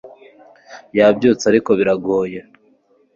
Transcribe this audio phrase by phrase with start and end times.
[0.97, 2.39] yabyutsa ariko biragoye